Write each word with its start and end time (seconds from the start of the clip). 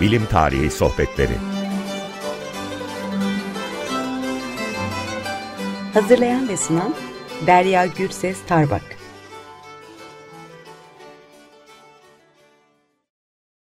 Bilim 0.00 0.26
Tarihi 0.26 0.70
Sohbetleri. 0.70 1.36
Hazırlayan 5.94 6.48
ve 6.48 6.56
sunan 6.56 6.94
Derya 7.46 7.86
Gürses 7.86 8.38
Tarbak. 8.48 8.82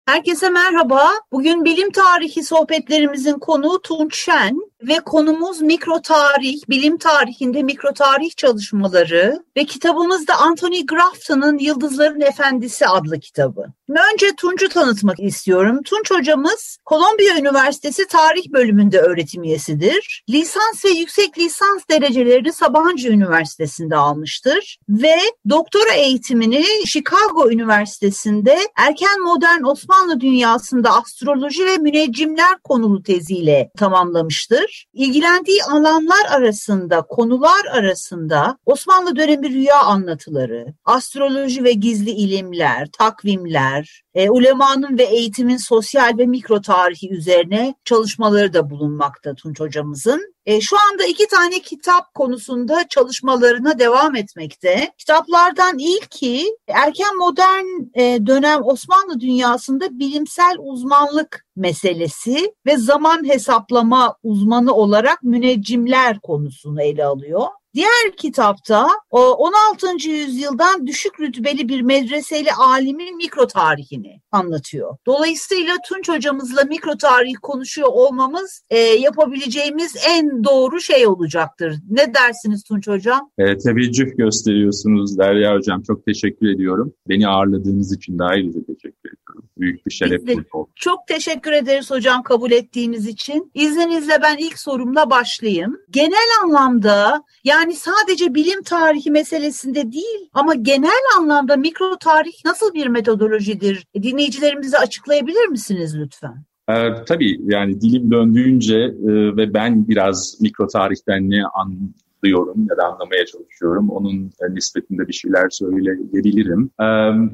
Herkese 0.06 0.50
merhaba. 0.50 1.10
Bugün 1.32 1.66
bilim 1.66 1.92
tarihi 1.92 2.44
sohbetlerimizin 2.44 3.40
konuğu 3.40 3.82
Tunç 3.82 4.16
Şen 4.16 4.69
ve 4.82 5.00
konumuz 5.00 5.62
mikro 5.62 6.02
tarih, 6.02 6.62
bilim 6.70 6.98
tarihinde 6.98 7.64
mikro 7.64 7.94
tarih 7.94 8.36
çalışmaları 8.38 9.44
ve 9.58 9.66
kitabımız 9.66 10.28
da 10.28 10.36
Anthony 10.36 10.86
Grafton'ın 10.86 11.58
Yıldızların 11.58 12.22
Efendisi 12.22 12.88
adlı 12.88 13.20
kitabı. 13.20 13.66
Önce 13.90 14.36
Tunç'u 14.38 14.70
tanıtmak 14.70 15.20
istiyorum. 15.20 15.84
Tunç 15.84 16.12
hocamız 16.12 16.78
Kolombiya 16.86 17.38
Üniversitesi 17.38 18.08
Tarih 18.08 18.50
Bölümünde 18.50 19.00
öğretim 19.00 19.44
üyesidir. 19.44 20.24
Lisans 20.30 20.86
ve 20.86 20.90
yüksek 20.90 21.38
lisans 21.38 21.82
derecelerini 21.90 22.54
Sabancı 22.54 23.10
Üniversitesi'nde 23.10 23.96
almıştır 23.96 24.78
ve 24.90 25.16
doktora 25.50 25.94
eğitimini 25.94 26.66
Chicago 26.86 27.52
Üniversitesi'nde 27.52 28.60
erken 28.76 29.22
modern 29.22 29.64
Osmanlı 29.64 30.20
dünyasında 30.20 30.98
astroloji 30.98 31.66
ve 31.66 31.78
müneccimler 31.78 32.60
konulu 32.64 33.04
teziyle 33.04 33.72
tamamlamıştır. 33.78 34.69
İlgilendiği 34.94 35.64
alanlar 35.64 36.26
arasında, 36.30 37.02
konular 37.02 37.66
arasında 37.72 38.58
Osmanlı 38.66 39.16
dönemi 39.16 39.50
rüya 39.50 39.84
anlatıları, 39.84 40.74
astroloji 40.86 41.64
ve 41.64 41.74
gizli 41.74 42.12
ilimler, 42.12 42.88
takvimler, 42.98 44.04
e, 44.14 44.30
ulemanın 44.30 44.98
ve 44.98 45.04
eğitimin 45.04 45.58
sosyal 45.58 46.18
ve 46.18 46.26
mikro 46.26 46.62
tarihi 46.62 47.10
üzerine 47.10 47.76
çalışmaları 47.86 48.54
da 48.54 48.70
bulunmakta 48.70 49.36
Tunç 49.36 49.60
hocamızın. 49.60 50.34
E, 50.50 50.62
şu 50.62 50.76
anda 50.92 51.06
iki 51.06 51.28
tane 51.28 51.60
kitap 51.60 52.14
konusunda 52.14 52.88
çalışmalarına 52.88 53.80
devam 53.80 54.16
etmekte. 54.16 54.92
Kitaplardan 54.98 55.80
ilki 55.80 56.46
erken 56.68 57.18
modern 57.18 57.66
e, 57.94 58.26
dönem 58.26 58.64
Osmanlı 58.64 59.20
dünyasında 59.20 60.00
bilimsel 60.00 60.56
uzmanlık 60.60 61.46
meselesi 61.56 62.54
ve 62.66 62.78
zaman 62.78 63.30
hesaplama 63.30 64.16
uzmanı 64.24 64.74
olarak 64.74 65.24
müneccimler 65.24 66.20
konusunu 66.20 66.82
ele 66.82 67.06
alıyor. 67.06 67.48
Diğer 67.74 68.16
kitapta 68.18 68.88
16. 69.10 70.10
yüzyıldan 70.10 70.88
düşük 70.88 71.20
rütbeli 71.20 71.70
bir 71.70 71.82
medreseli 71.82 72.52
alimin 72.60 73.16
mikro 73.16 73.48
tarihini 73.48 74.22
anlatıyor. 74.32 74.98
Dolayısıyla 75.06 75.74
Tunç 75.88 76.10
hocamızla 76.10 76.64
mikro 76.64 76.98
tarih 76.98 77.34
konuşuyor 77.42 77.88
olmamız 77.92 78.64
e, 78.70 78.78
yapabileceğimiz 78.78 79.96
en 80.10 80.44
doğru 80.44 80.82
şey 80.82 81.08
olacaktır. 81.08 81.76
Ne 81.90 82.14
dersiniz 82.14 82.64
Tunç 82.64 82.88
hocam? 82.88 83.32
E, 83.38 83.58
teveccüh 83.58 84.18
gösteriyorsunuz 84.18 85.18
Derya 85.18 85.56
hocam. 85.56 85.84
Çok 85.84 86.06
teşekkür 86.06 86.56
ediyorum. 86.56 86.94
Beni 87.10 87.28
ağırladığınız 87.28 87.96
için 87.96 88.20
de 88.20 88.24
ayrıca 88.24 88.60
teşekkür 88.60 89.10
ediyorum. 89.10 89.50
Büyük 89.58 89.86
bir 89.86 89.92
şeref 89.92 90.22
oldu. 90.54 90.70
Çok 90.76 91.08
teşekkür 91.08 91.52
ederiz 91.52 91.92
hocam 91.92 92.24
kabul 92.24 92.52
ettiğiniz 92.52 93.08
için. 93.08 93.52
İzninizle 93.54 94.14
ben 94.22 94.38
ilk 94.38 94.60
sorumla 94.60 95.10
başlayayım. 95.10 95.78
Genel 95.90 96.44
anlamda 96.44 97.24
yani 97.44 97.59
yani 97.60 97.76
sadece 97.76 98.34
bilim 98.36 98.64
tarihi 98.64 99.12
meselesinde 99.12 99.92
değil 99.92 100.30
ama 100.34 100.54
genel 100.56 101.18
anlamda 101.18 101.58
mikro 101.58 101.98
tarih 101.98 102.46
nasıl 102.46 102.74
bir 102.74 102.88
metodolojidir? 102.88 103.88
Dinleyicilerimize 103.96 104.78
açıklayabilir 104.78 105.48
misiniz 105.48 105.96
lütfen? 105.98 106.44
Ee, 106.70 107.04
tabii 107.08 107.40
yani 107.44 107.82
dilim 107.82 108.12
döndüğünce 108.12 108.76
e, 108.78 109.38
ve 109.38 109.54
ben 109.54 109.88
biraz 109.88 110.42
mikro 110.42 110.68
tarihten 110.68 111.30
ne 111.30 111.44
anlıyorum 111.44 112.68
ya 112.70 112.78
da 112.78 112.84
anlamaya 112.84 113.26
çalışıyorum. 113.26 113.90
Onun 113.90 114.32
e, 114.42 114.54
nispetinde 114.56 115.08
bir 115.08 115.14
şeyler 115.14 115.50
söyleyebilirim. 115.50 116.72
Ee, 116.82 116.86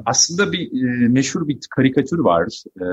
aslında 0.05 0.51
bir 0.51 0.83
e, 0.83 1.07
meşhur 1.07 1.47
bir 1.47 1.59
karikatür 1.75 2.19
var. 2.19 2.63
E, 2.81 2.85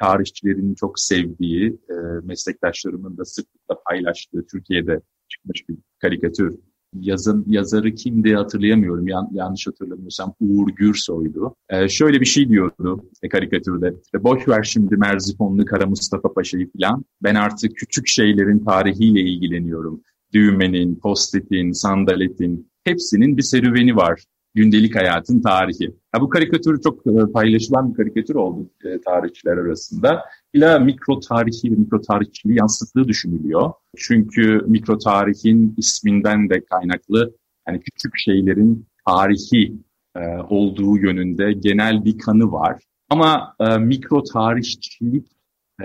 tarihçilerin 0.00 0.74
çok 0.74 0.98
sevdiği, 0.98 1.78
e, 1.90 1.94
meslektaşlarımın 2.22 3.18
da 3.18 3.24
sıklıkla 3.24 3.82
paylaştığı 3.86 4.46
Türkiye'de 4.46 5.00
çıkmış 5.28 5.68
bir 5.68 5.76
karikatür. 5.98 6.54
Yazın 7.00 7.44
yazarı 7.48 7.94
kimdi 7.94 8.34
hatırlayamıyorum. 8.34 9.08
Yan, 9.08 9.28
yanlış 9.32 9.66
hatırlamıyorsam 9.66 10.34
Uğur 10.40 10.68
Gürsoy'du. 10.68 11.54
Ee, 11.70 11.88
şöyle 11.88 12.20
bir 12.20 12.26
şey 12.26 12.48
diyordu 12.48 13.04
e, 13.22 13.28
karikatürde. 13.28 13.94
İşte 14.04 14.24
boş 14.24 14.48
ver 14.48 14.62
şimdi 14.62 14.96
Merzifonlu 14.96 15.64
Kara 15.64 15.86
Mustafa 15.86 16.32
Paşa'yı 16.32 16.70
falan. 16.72 17.04
Ben 17.22 17.34
artık 17.34 17.76
küçük 17.76 18.08
şeylerin 18.08 18.64
tarihiyle 18.64 19.20
ilgileniyorum. 19.20 20.02
Düğmenin, 20.32 20.94
postitin, 20.94 21.72
sandaletin 21.72 22.70
hepsinin 22.84 23.36
bir 23.36 23.42
serüveni 23.42 23.96
var 23.96 24.24
gündelik 24.56 24.96
hayatın 24.96 25.40
tarihi. 25.40 25.94
Ha, 26.12 26.20
bu 26.20 26.28
karikatür 26.28 26.80
çok 26.82 27.06
e, 27.06 27.32
paylaşılan 27.32 27.90
bir 27.90 27.96
karikatür 27.96 28.34
oldu 28.34 28.70
e, 28.84 29.00
tarihçiler 29.00 29.56
arasında. 29.56 30.24
İla 30.54 30.78
mikro 30.78 31.20
tarihi 31.20 31.72
ve 31.72 31.76
mikro 31.76 32.00
tarihçiliği 32.00 32.58
yansıttığı 32.58 33.08
düşünülüyor. 33.08 33.72
Çünkü 33.96 34.64
mikro 34.66 34.98
tarihin 34.98 35.74
isminden 35.76 36.50
de 36.50 36.64
kaynaklı 36.64 37.34
yani 37.68 37.80
küçük 37.80 38.12
şeylerin 38.18 38.86
tarihi 39.06 39.74
e, 40.16 40.20
olduğu 40.48 40.98
yönünde 40.98 41.52
genel 41.52 42.04
bir 42.04 42.18
kanı 42.18 42.52
var. 42.52 42.82
Ama 43.10 43.56
mikro 43.80 44.22
tarihçilik 44.22 45.26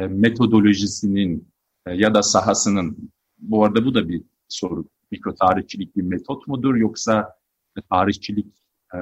metodolojisinin 0.09 1.48
ya 1.94 2.14
da 2.14 2.24
sahasının, 2.24 3.12
bu 3.40 3.66
arada 3.66 3.86
bu 3.86 3.94
da 3.94 4.09
bir 4.09 4.22
soru. 4.48 4.86
Mikro 5.12 5.36
tarihçilik 5.36 5.96
bir 5.96 6.02
metot 6.02 6.48
mudur 6.48 6.76
yoksa 6.76 7.36
tarihçilik 7.90 8.60
e, 8.94 9.00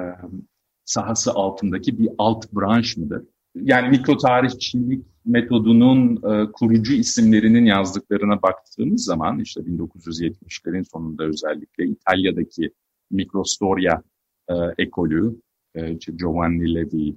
sahası 0.86 1.32
altındaki 1.32 2.00
bir 2.00 2.10
alt 2.18 2.54
branş 2.54 2.98
mıdır? 2.98 3.24
Yani 3.56 3.90
mikro 3.90 4.18
tarihçilik 4.18 5.06
metodunun 5.26 6.16
e, 6.16 6.52
kurucu 6.52 6.94
isimlerinin 6.94 7.66
yazdıklarına 7.66 8.42
baktığımız 8.42 9.04
zaman 9.06 9.40
işte 9.40 9.62
1970'lerin 9.62 10.84
sonunda 10.92 11.24
özellikle 11.24 11.86
İtalya'daki 11.86 12.72
Mikrostoria 13.12 14.02
e, 14.50 14.54
ekolü, 14.78 15.36
e, 15.76 15.96
işte 15.96 16.12
Giovanni 16.12 16.76
Levi, 16.76 17.16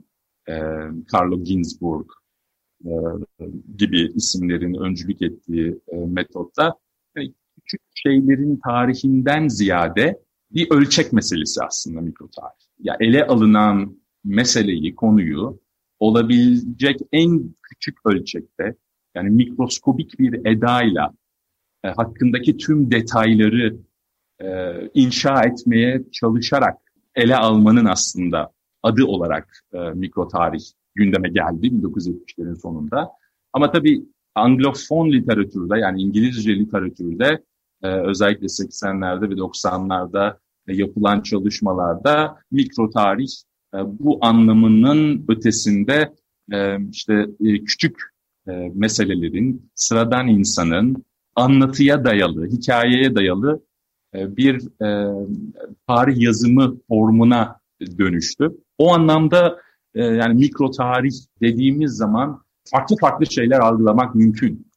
e, 0.49 0.55
Carlo 1.15 1.45
Ginzburg 1.45 2.11
e, 2.85 2.91
gibi 3.79 4.13
isimlerin 4.15 4.75
öncülük 4.75 5.23
ettiği 5.23 5.79
e, 5.89 5.97
metotta 5.97 6.75
yani 7.17 7.35
küçük 7.57 7.81
şeylerin 7.95 8.61
tarihinden 8.65 9.49
ziyade 9.49 10.21
bir 10.55 10.71
ölçek 10.71 11.13
meselesi 11.13 11.61
aslında 11.65 12.01
mikro 12.01 12.29
tarih. 12.29 12.63
Ya 12.79 12.97
ele 13.01 13.27
alınan 13.27 13.97
meseleyi, 14.25 14.95
konuyu 14.95 15.61
olabilecek 16.01 17.01
en 17.13 17.55
küçük 17.63 17.99
ölçekte 18.07 18.75
yani 19.15 19.31
mikroskobik 19.31 20.19
bir 20.19 20.47
edayla 20.47 21.13
e, 21.85 21.89
hakkındaki 21.89 22.57
tüm 22.57 22.91
detayları 22.91 23.77
e, 24.43 24.47
inşa 24.95 25.43
etmeye 25.43 26.03
çalışarak 26.13 26.79
ele 27.15 27.37
almanın 27.37 27.85
aslında 27.85 28.53
adı 28.83 29.05
olarak 29.05 29.65
e, 29.73 29.79
mikro 29.79 30.29
tarih 30.29 30.63
gündeme 30.95 31.29
geldi 31.29 31.67
1970'lerin 31.67 32.57
sonunda. 32.57 33.11
Ama 33.53 33.71
tabii 33.71 34.03
Anglofon 34.35 35.13
literatürde 35.13 35.79
yani 35.79 36.03
İngilizce 36.03 36.57
literatürde 36.57 37.43
e, 37.83 37.89
özellikle 37.89 38.47
80'lerde 38.47 39.31
ve 39.31 39.35
90'larda 39.35 40.37
yapılan 40.67 41.21
çalışmalarda 41.21 42.37
mikro 42.51 42.91
tarih 42.91 43.31
e, 43.75 43.79
bu 43.99 44.19
anlamının 44.21 45.25
ötesinde 45.29 46.13
e, 46.53 46.89
işte 46.91 47.27
e, 47.45 47.65
küçük 47.65 48.13
meselelerin, 48.75 49.71
sıradan 49.75 50.29
insanın 50.29 51.05
anlatıya 51.37 52.05
dayalı, 52.05 52.47
hikayeye 52.47 53.15
dayalı 53.15 53.63
bir 54.15 54.69
tarih 55.87 56.21
yazımı 56.21 56.77
formuna 56.89 57.61
dönüştü. 57.99 58.51
O 58.79 58.95
anlamda 58.95 59.59
yani 59.95 60.35
mikro 60.35 60.71
tarih 60.71 61.13
dediğimiz 61.43 61.93
zaman 61.93 62.43
farklı 62.65 62.97
farklı 62.97 63.27
şeyler 63.27 63.59
algılamak 63.61 64.15
mümkün 64.15 64.72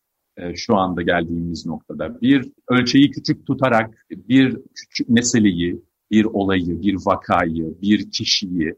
şu 0.56 0.76
anda 0.76 1.02
geldiğimiz 1.02 1.66
noktada. 1.66 2.22
Bir 2.22 2.52
ölçeği 2.70 3.12
küçük 3.12 3.48
tutarak 3.48 4.06
bir 4.12 4.58
küçük 4.76 5.10
meseleyi, 5.10 5.82
bir 6.12 6.26
olayı, 6.26 6.82
bir 6.82 6.96
vakayı, 7.06 7.82
bir 7.82 8.12
kişiyi 8.12 8.76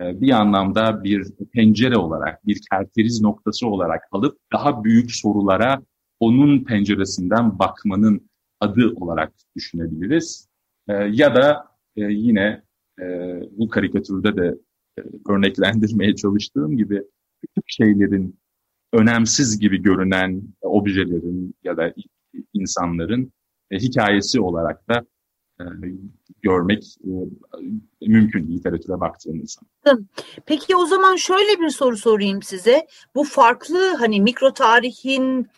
e, 0.00 0.20
bir 0.20 0.30
anlamda 0.30 1.04
bir 1.04 1.26
pencere 1.52 1.96
olarak, 1.96 2.46
bir 2.46 2.60
kerteriz 2.70 3.20
noktası 3.20 3.66
olarak 3.66 4.02
alıp 4.12 4.38
daha 4.52 4.84
büyük 4.84 5.12
sorulara 5.12 5.82
onun 6.20 6.64
penceresinden 6.64 7.58
bakmanın 7.58 8.30
adı 8.60 8.94
olarak 8.96 9.32
düşünebiliriz. 9.56 10.48
E, 10.88 10.92
ya 10.92 11.34
da 11.34 11.66
e, 11.96 12.02
yine 12.02 12.66
bu 13.50 13.68
karikatürde 13.68 14.36
de 14.36 14.54
örneklendirmeye 15.28 16.14
çalıştığım 16.14 16.76
gibi 16.76 17.02
küçük 17.40 17.64
şeylerin 17.66 18.38
önemsiz 18.92 19.60
gibi 19.60 19.82
görünen 19.82 20.42
objelerin 20.62 21.54
ya 21.64 21.76
da 21.76 21.94
insanların 22.54 23.32
e, 23.70 23.78
hikayesi 23.78 24.40
olarak 24.40 24.88
da 24.88 25.06
e, 25.60 25.64
görmek 26.42 26.84
e, 27.04 27.10
mümkün 28.06 28.52
literatüre 28.52 29.00
baktığımız 29.00 29.56
zaman. 29.84 30.06
Peki 30.46 30.76
o 30.76 30.86
zaman 30.86 31.16
şöyle 31.16 31.60
bir 31.60 31.70
soru 31.70 31.96
sorayım 31.96 32.42
size. 32.42 32.86
Bu 33.14 33.24
farklı 33.24 33.94
hani 33.94 34.20
mikro 34.20 34.52
tarihin 34.52 35.48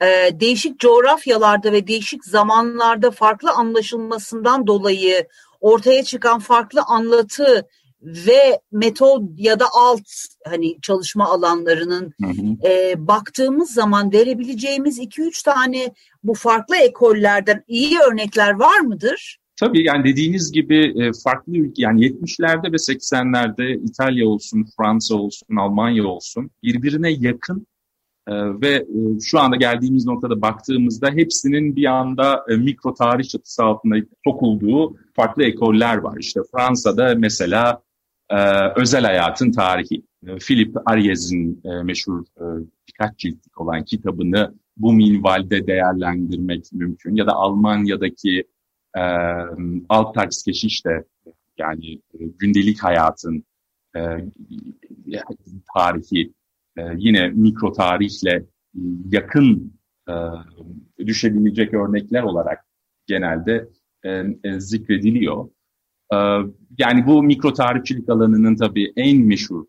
e, 0.00 0.06
değişik 0.40 0.80
coğrafyalarda 0.80 1.72
ve 1.72 1.86
değişik 1.86 2.24
zamanlarda 2.24 3.10
farklı 3.10 3.50
anlaşılmasından 3.50 4.66
dolayı 4.66 5.26
ortaya 5.60 6.04
çıkan 6.04 6.38
farklı 6.38 6.80
anlatı 6.82 7.68
ve 8.02 8.60
metod 8.72 9.22
ya 9.36 9.60
da 9.60 9.66
alt 9.74 10.08
hani 10.46 10.80
çalışma 10.80 11.24
alanlarının 11.24 12.12
hı 12.22 12.28
hı. 12.28 12.68
E, 12.68 12.94
baktığımız 13.08 13.70
zaman 13.70 14.12
verebileceğimiz 14.12 14.98
2-3 14.98 15.44
tane 15.44 15.94
bu 16.22 16.34
farklı 16.34 16.76
ekollerden 16.76 17.64
iyi 17.68 17.98
örnekler 18.10 18.50
var 18.50 18.80
mıdır? 18.80 19.38
Tabii 19.60 19.84
yani 19.86 20.04
dediğiniz 20.04 20.52
gibi 20.52 21.02
e, 21.02 21.10
farklı 21.24 21.56
ülke 21.56 21.82
yani 21.82 22.06
70'lerde 22.06 22.72
ve 22.72 22.76
80'lerde 22.76 23.84
İtalya 23.90 24.26
olsun, 24.26 24.66
Fransa 24.76 25.14
olsun, 25.14 25.56
Almanya 25.56 26.06
olsun 26.06 26.50
birbirine 26.62 27.10
yakın 27.10 27.66
e, 28.28 28.32
ve 28.60 28.74
e, 28.74 29.20
şu 29.20 29.40
anda 29.40 29.56
geldiğimiz 29.56 30.06
noktada 30.06 30.42
baktığımızda 30.42 31.10
hepsinin 31.10 31.76
bir 31.76 31.84
anda 31.84 32.44
mikro 32.58 32.94
tarih 32.94 33.24
çatısı 33.24 33.64
altında 33.64 33.96
sokulduğu 34.24 34.96
farklı 35.16 35.44
ekoller 35.44 35.96
var. 35.96 36.16
İşte 36.20 36.40
Fransa'da 36.52 37.14
mesela 37.18 37.82
özel 38.76 39.04
hayatın 39.04 39.52
tarihi. 39.52 40.02
Philip 40.38 40.76
Aries'in 40.86 41.62
meşhur 41.84 42.24
birkaç 42.88 43.18
ciltlik 43.18 43.60
olan 43.60 43.84
kitabını 43.84 44.54
bu 44.76 44.92
minvalde 44.92 45.66
değerlendirmek 45.66 46.72
mümkün. 46.72 47.16
Ya 47.16 47.26
da 47.26 47.32
Almanya'daki 47.32 48.44
e, 48.96 49.02
Alltagsgeschichte 49.88 51.04
yani 51.58 51.92
e, 51.94 52.18
gündelik 52.38 52.84
hayatın 52.84 53.44
e, 53.96 54.00
tarihi 55.74 56.32
e, 56.76 56.82
yine 56.96 57.28
mikro 57.28 57.72
tarihle 57.72 58.44
yakın 59.10 59.72
e, 60.08 60.12
düşebilecek 61.06 61.74
örnekler 61.74 62.22
olarak 62.22 62.64
genelde 63.06 63.68
e, 64.04 64.10
e, 64.44 64.60
zikrediliyor. 64.60 65.48
E, 66.12 66.16
yani 66.78 67.06
bu 67.06 67.22
mikro 67.22 67.52
tarihçilik 67.52 68.08
alanının 68.08 68.56
tabii 68.56 68.92
en 68.96 69.18
meşhur 69.18 69.64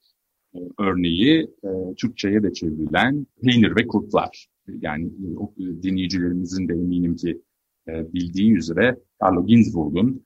e, 0.55 0.59
örneği 0.79 1.47
e, 1.63 1.69
Türkçe'ye 1.97 2.43
de 2.43 2.53
çevrilen 2.53 3.27
Peynir 3.43 3.75
ve 3.75 3.87
Kurtlar. 3.87 4.47
Yani 4.81 5.05
e, 5.05 5.83
dinleyicilerimizin 5.83 6.67
de 6.67 6.73
eminim 6.73 7.15
ki 7.15 7.41
bildiği 7.87 8.53
üzere 8.53 8.97
Carlo 9.23 9.45
Ginzburg'un 9.45 10.25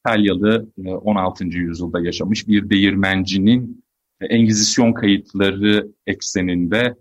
İtalyalı 0.00 0.68
16. 0.86 1.44
E, 1.44 1.48
yüzyılda 1.48 2.00
yaşamış 2.00 2.48
bir 2.48 2.70
değirmencinin 2.70 3.84
Engizisyon 4.20 4.92
kayıtları 4.92 5.92
ekseninde 6.06 6.96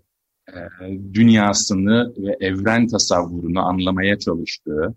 dünyasını 1.13 2.13
ve 2.17 2.37
evren 2.39 2.87
tasavvurunu 2.87 3.59
anlamaya 3.59 4.19
çalıştığı, 4.19 4.95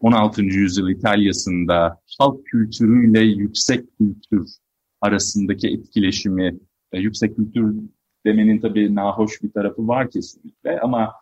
16. 0.00 0.42
yüzyıl 0.42 0.88
İtalya'sında 0.88 2.00
halk 2.18 2.46
kültürüyle 2.46 3.20
yüksek 3.20 3.98
kültür 3.98 4.48
arasındaki 5.00 5.68
etkileşimi, 5.68 6.58
yüksek 6.92 7.36
kültür 7.36 7.76
demenin 8.26 8.60
tabii 8.60 8.94
nahoş 8.94 9.42
bir 9.42 9.52
tarafı 9.52 9.88
var 9.88 10.10
kesinlikle 10.10 10.80
ama 10.80 11.12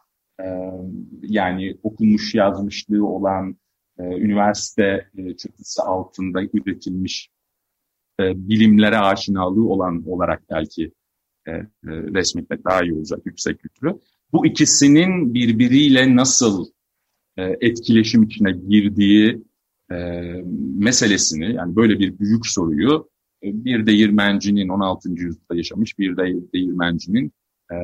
yani 1.22 1.76
okumuş 1.82 2.34
yazmışlığı 2.34 3.06
olan 3.06 3.56
e, 3.98 4.02
üniversite 4.02 5.08
e, 5.18 5.36
çatısı 5.36 5.82
altında 5.82 6.42
üretilmiş 6.42 7.30
e, 8.20 8.48
bilimlere 8.48 8.98
aşinalığı 8.98 9.68
olan 9.68 10.08
olarak 10.08 10.42
belki 10.50 10.92
e, 11.46 11.50
e, 11.50 11.66
resmetmek 11.84 12.64
daha 12.64 12.82
iyi 12.82 12.94
olacak 12.94 13.20
yüksek 13.24 13.60
kültürü. 13.60 13.98
Bu 14.32 14.46
ikisinin 14.46 15.34
birbiriyle 15.34 16.16
nasıl 16.16 16.66
e, 17.36 17.56
etkileşim 17.60 18.22
içine 18.22 18.52
girdiği 18.52 19.42
e, 19.90 19.96
meselesini 20.78 21.54
yani 21.54 21.76
böyle 21.76 21.98
bir 21.98 22.18
büyük 22.18 22.46
soruyu 22.46 23.10
e, 23.42 23.64
bir 23.64 23.86
değirmencinin 23.86 24.68
16. 24.68 25.10
yüzyılda 25.10 25.56
yaşamış 25.56 25.98
bir 25.98 26.16
de 26.16 26.52
değirmencinin 26.52 27.32
e, 27.72 27.76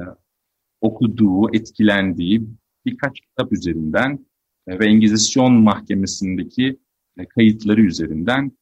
okuduğu, 0.80 1.54
etkilendiği 1.54 2.42
birkaç 2.86 3.20
kitap 3.20 3.52
üzerinden 3.52 4.26
e, 4.66 4.78
ve 4.78 4.86
Engizisyon 4.86 5.52
mahkemesindeki 5.52 6.78
e, 7.18 7.26
kayıtları 7.26 7.82
üzerinden 7.82 8.52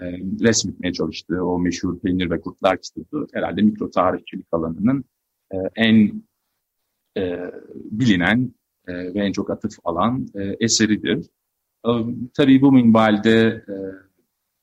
e, 0.00 0.04
resmetmeye 0.40 0.92
çalıştığı 0.92 1.44
o 1.44 1.58
meşhur 1.58 2.00
Peynir 2.00 2.30
ve 2.30 2.40
Kurtlar 2.40 2.78
kitabı 2.82 3.26
herhalde 3.32 3.62
mikro 3.62 3.90
tarihçilik 3.90 4.46
alanının 4.52 5.04
en 5.76 6.22
bilinen 7.74 8.54
ve 8.88 9.20
en 9.20 9.32
çok 9.32 9.50
atıf 9.50 9.72
alan 9.84 10.26
eseridir. 10.60 11.26
Tabii 12.34 12.62
bu 12.62 12.72
minvalde 12.72 13.64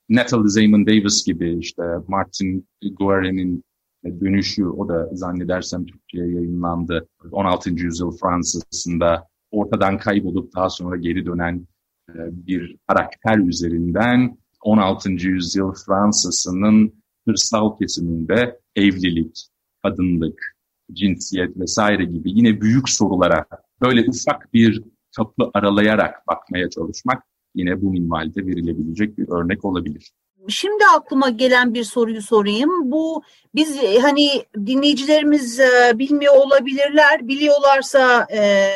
Natalie 0.09 0.49
Zaman 0.49 0.87
Davis 0.87 1.25
gibi 1.25 1.57
işte 1.59 1.83
Martin 2.07 2.67
Guerre'nin 2.99 3.63
dönüşü 4.05 4.65
o 4.65 4.89
da 4.89 5.09
zannedersem 5.11 5.85
Türkçe'ye 5.85 6.27
yayınlandı. 6.27 7.07
16. 7.31 7.69
yüzyıl 7.69 8.11
Fransa'sında 8.11 9.27
ortadan 9.51 9.97
kaybolup 9.97 10.55
daha 10.55 10.69
sonra 10.69 10.95
geri 10.95 11.25
dönen 11.25 11.67
e, 12.09 12.13
bir 12.47 12.77
karakter 12.87 13.37
üzerinden 13.37 14.37
16. 14.63 15.11
yüzyıl 15.11 15.73
Fransa'sının 15.85 16.93
hırsal 17.27 17.77
kesiminde 17.77 18.59
evlilik, 18.75 19.47
kadınlık, 19.83 20.55
cinsiyet 20.93 21.57
vesaire 21.57 22.05
gibi 22.05 22.31
yine 22.31 22.61
büyük 22.61 22.89
sorulara 22.89 23.45
böyle 23.81 24.09
ufak 24.09 24.53
bir 24.53 24.83
kapı 25.15 25.51
aralayarak 25.53 26.27
bakmaya 26.27 26.69
çalışmak 26.69 27.23
yine 27.55 27.81
bu 27.81 27.91
minvalde 27.91 28.45
verilebilecek 28.45 29.17
bir 29.17 29.29
örnek 29.29 29.65
olabilir. 29.65 30.11
Şimdi 30.49 30.85
aklıma 30.95 31.29
gelen 31.29 31.73
bir 31.73 31.83
soruyu 31.83 32.21
sorayım. 32.21 32.91
Bu 32.91 33.23
biz 33.55 33.77
hani 34.01 34.45
dinleyicilerimiz 34.55 35.59
e, 35.59 35.91
bilmiyor 35.95 36.35
olabilirler. 36.35 37.27
Biliyorlarsa 37.27 38.27
e, 38.33 38.69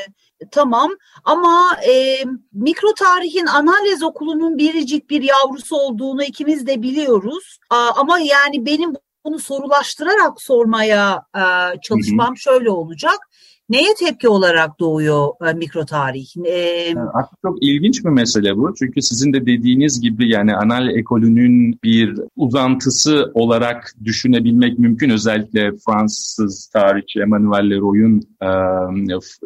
tamam 0.51 0.91
ama 1.23 1.77
e, 1.87 2.23
mikro 2.53 2.93
tarihin 2.93 3.45
analiz 3.45 4.03
okulunun 4.03 4.57
biricik 4.57 5.09
bir 5.09 5.21
yavrusu 5.21 5.75
olduğunu 5.75 6.23
ikimiz 6.23 6.67
de 6.67 6.81
biliyoruz. 6.81 7.59
A, 7.69 7.89
ama 7.95 8.19
yani 8.19 8.65
benim 8.65 8.93
bunu 9.25 9.39
sorulaştırarak 9.39 10.41
sormaya 10.41 11.25
e, 11.35 11.41
çalışmam 11.81 12.27
hı 12.27 12.31
hı. 12.31 12.37
şöyle 12.37 12.69
olacak 12.69 13.29
neye 13.71 13.93
tepki 13.99 14.29
olarak 14.29 14.79
doğuyor 14.79 15.27
e, 15.49 15.53
mikro 15.53 15.85
tarih? 15.85 16.27
E, 16.45 16.89
Aslında 16.89 17.37
çok 17.41 17.63
ilginç 17.63 18.05
bir 18.05 18.09
mesele 18.09 18.57
bu. 18.57 18.73
Çünkü 18.79 19.01
sizin 19.01 19.33
de 19.33 19.45
dediğiniz 19.45 20.01
gibi 20.01 20.29
yani 20.29 20.55
anal 20.55 20.89
ekolünün 20.89 21.79
bir 21.83 22.19
uzantısı 22.35 23.31
olarak 23.33 23.95
düşünebilmek 24.03 24.79
mümkün. 24.79 25.09
Özellikle 25.09 25.71
Fransız 25.85 26.67
tarihçi 26.67 27.19
Emmanuel 27.19 27.69
Leroy'un 27.69 28.21
e, 28.41 28.47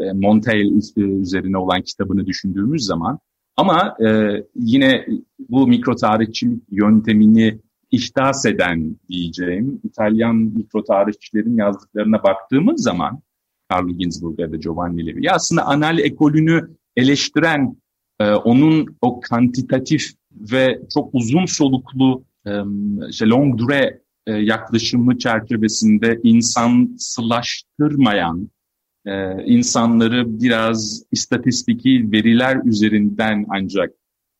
e 0.08 0.14
Montel 0.14 0.72
üzerine 0.98 1.58
olan 1.58 1.82
kitabını 1.82 2.26
düşündüğümüz 2.26 2.86
zaman 2.86 3.20
ama 3.58 3.98
e, 4.08 4.32
yine 4.56 5.06
bu 5.50 5.68
mikro 5.68 5.96
tarihçilik 5.96 6.64
yöntemini 6.72 7.60
ihdas 7.92 8.46
eden 8.46 8.96
diyeceğim 9.10 9.82
İtalyan 9.84 10.36
mikro 10.36 10.84
tarihçilerin 10.84 11.58
yazdıklarına 11.58 12.24
baktığımız 12.24 12.84
zaman 12.84 13.20
Carlo 13.76 13.98
Ginzburg 13.98 14.40
ya 14.40 14.52
da 14.52 14.58
Giovanni 14.58 15.06
Levi. 15.06 15.26
Ya 15.26 15.34
aslında 15.34 15.66
anal 15.66 16.00
ekolünü 16.00 16.70
eleştiren 16.96 17.78
e, 18.20 18.32
onun 18.32 18.98
o 19.02 19.20
kantitatif 19.20 20.12
ve 20.32 20.82
çok 20.94 21.16
uzun 21.16 21.46
soluklu 21.46 22.24
e, 22.48 22.52
işte 23.10 23.26
long 23.26 23.58
dure 23.58 24.02
e, 24.28 24.34
yaklaşımı 24.34 25.18
çerçevesinde 25.18 26.20
insansılaştırmayan, 26.24 28.50
e, 29.06 29.44
insanları 29.46 30.42
biraz 30.42 31.04
istatistiki 31.12 32.12
veriler 32.12 32.62
üzerinden 32.66 33.46
ancak 33.50 33.94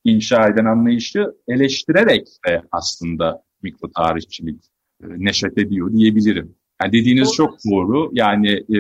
inşa 0.04 0.48
eden 0.48 0.66
anlayışı 0.66 1.32
eleştirerek 1.48 2.28
de 2.48 2.62
aslında 2.72 3.44
mikro 3.62 3.92
tarihçilik 3.92 4.64
e, 5.04 5.06
neşet 5.18 5.58
ediyor 5.58 5.94
diyebilirim. 5.94 6.56
Yani 6.82 6.94
dediğiniz 6.94 7.28
doğru. 7.28 7.36
çok 7.36 7.58
doğru. 7.72 8.10
Yani 8.14 8.50
e, 8.50 8.78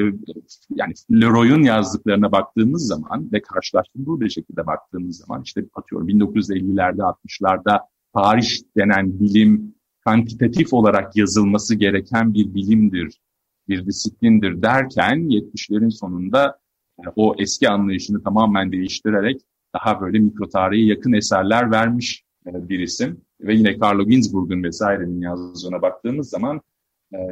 yani 0.70 0.94
Leroy'un 1.12 1.64
yazdıklarına 1.64 2.32
baktığımız 2.32 2.88
zaman 2.88 3.30
ve 3.34 3.42
karşılaştırdığı 3.42 4.20
bir 4.20 4.30
şekilde 4.30 4.68
baktığımız 4.68 5.18
zaman 5.18 5.42
işte 5.46 5.66
atıyorum 5.74 6.10
1950'lerde 6.10 7.02
60'larda 7.02 7.80
tarih 8.14 8.48
denen 8.78 9.20
bilim 9.20 9.76
kantitatif 10.06 10.74
olarak 10.74 11.16
yazılması 11.16 11.76
gereken 11.76 12.34
bir 12.34 12.54
bilimdir 12.54 13.20
bir 13.68 13.86
disiplindir 13.86 14.62
derken 14.62 15.20
70'lerin 15.20 15.92
sonunda 15.92 16.60
e, 17.00 17.08
o 17.16 17.36
eski 17.38 17.70
anlayışını 17.70 18.24
tamamen 18.24 18.72
değiştirerek 18.72 19.42
daha 19.76 20.02
böyle 20.02 20.20
mikro 20.20 20.50
tarihe 20.50 20.86
yakın 20.86 21.14
eserler 21.14 21.72
vermiş 21.72 22.24
e, 22.48 22.70
bir 22.70 22.80
isim. 22.80 23.22
Ve 23.42 23.56
yine 23.56 23.78
Carlo 23.84 24.06
Ginzburg'un 24.06 24.64
vesairenin 24.64 25.22
yazdığına 25.22 25.82
baktığımız 25.82 26.30
zaman 26.30 26.62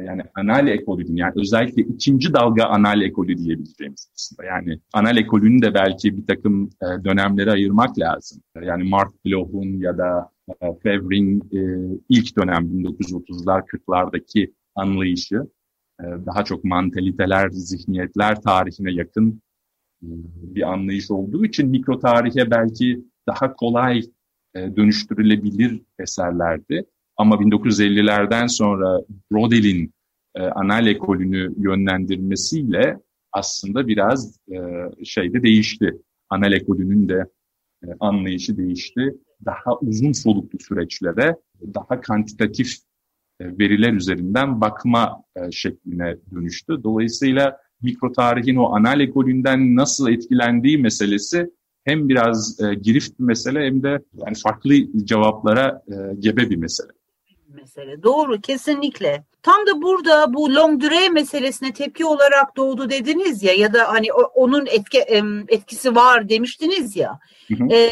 yani 0.06 0.22
anal 0.34 0.68
ekolü 0.68 1.04
yani 1.08 1.32
özellikle 1.36 1.82
ikinci 1.82 2.34
dalga 2.34 2.64
anal 2.64 3.02
ekolü 3.02 3.38
diyebileceğimiz 3.38 4.08
aslında. 4.14 4.44
Yani 4.44 4.80
anal 4.92 5.16
ekolünü 5.16 5.62
de 5.62 5.74
belki 5.74 6.16
bir 6.16 6.26
takım 6.26 6.70
dönemlere 7.04 7.50
ayırmak 7.50 7.98
lazım. 7.98 8.42
Yani 8.62 8.84
Mark 8.84 9.24
Bloch'un 9.26 9.78
ya 9.78 9.98
da 9.98 10.30
Fevrin 10.82 11.42
ilk 12.08 12.36
dönem 12.38 12.64
1930'lar 12.64 13.66
40'lardaki 13.66 14.52
anlayışı 14.74 15.42
daha 16.00 16.44
çok 16.44 16.64
mantaliteler, 16.64 17.50
zihniyetler 17.50 18.40
tarihine 18.40 18.92
yakın 18.92 19.42
bir 20.02 20.72
anlayış 20.72 21.10
olduğu 21.10 21.44
için 21.44 21.68
mikro 21.68 21.98
tarihe 21.98 22.50
belki 22.50 23.04
daha 23.28 23.54
kolay 23.54 24.02
e, 24.54 24.76
dönüştürülebilir 24.76 25.82
eserlerdi. 25.98 26.84
Ama 27.16 27.34
1950'lerden 27.34 28.46
sonra 28.46 29.00
Brodel'in 29.32 29.94
e, 30.34 30.42
anal 30.42 30.86
ekolünü 30.86 31.54
yönlendirmesiyle 31.58 32.98
aslında 33.32 33.86
biraz 33.86 34.38
e, 34.52 34.58
şey 35.04 35.32
de 35.32 35.42
değişti. 35.42 35.98
Anal 36.28 36.52
ekolünün 36.52 37.08
de 37.08 37.26
e, 37.82 37.86
anlayışı 38.00 38.56
değişti. 38.56 39.14
Daha 39.44 39.78
uzun 39.80 40.12
soluklu 40.12 40.58
süreçlere, 40.58 41.36
daha 41.74 42.00
kantitatif 42.00 42.74
e, 43.40 43.58
veriler 43.58 43.92
üzerinden 43.92 44.60
bakma 44.60 45.22
e, 45.36 45.50
şekline 45.50 46.16
dönüştü. 46.34 46.80
Dolayısıyla 46.84 47.58
mikro 47.82 48.12
tarihin 48.12 48.56
o 48.56 48.74
anal 48.76 49.00
ekolünden 49.00 49.76
nasıl 49.76 50.10
etkilendiği 50.10 50.78
meselesi 50.78 51.50
hem 51.84 52.08
biraz 52.08 52.60
e, 52.60 52.74
girift 52.74 53.18
bir 53.18 53.24
mesele 53.24 53.66
hem 53.66 53.82
de 53.82 54.02
yani 54.26 54.34
farklı 54.44 54.74
cevaplara 55.04 55.82
e, 55.88 56.14
gebe 56.18 56.50
bir 56.50 56.56
mesele. 56.56 56.88
Mesele 57.54 58.02
doğru 58.02 58.40
kesinlikle. 58.40 59.24
Tam 59.42 59.66
da 59.66 59.82
burada 59.82 60.34
bu 60.34 60.54
long 60.54 60.82
durée 60.82 61.10
meselesine 61.10 61.72
tepki 61.72 62.04
olarak 62.04 62.56
doğdu 62.56 62.90
dediniz 62.90 63.42
ya 63.42 63.52
ya 63.52 63.72
da 63.72 63.88
hani 63.88 64.12
onun 64.12 64.66
etki, 64.66 64.98
etkisi 65.48 65.94
var 65.94 66.28
demiştiniz 66.28 66.96
ya. 66.96 67.18
Hı 67.48 67.54
hı. 67.54 67.68
Ee, 67.72 67.90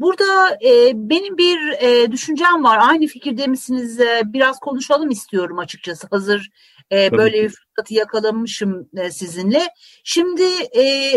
burada 0.00 0.58
e, 0.64 0.92
benim 0.94 1.38
bir 1.38 1.58
e, 1.80 2.12
düşüncem 2.12 2.64
var. 2.64 2.78
Aynı 2.82 3.06
fikirde 3.06 3.46
misiniz? 3.46 4.00
E, 4.00 4.22
biraz 4.24 4.60
konuşalım 4.60 5.10
istiyorum 5.10 5.58
açıkçası. 5.58 6.06
Hazır 6.10 6.50
e, 6.92 7.12
böyle 7.12 7.42
bir 7.42 7.48
fırsatı 7.48 7.94
yakalamışım 7.94 8.88
e, 8.96 9.10
sizinle. 9.10 9.68
Şimdi 10.04 10.44
e, 10.76 11.12